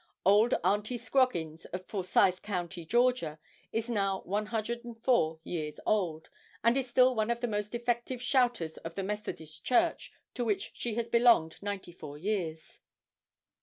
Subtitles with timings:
[0.25, 3.37] Old Auntie Scroggins, of Forsyth Co., Georgia,
[3.71, 6.27] is now 104 years old,
[6.63, 10.71] and is still one of the most effective shouters of the Methodist Church to which
[10.73, 12.79] she has belonged 94 years.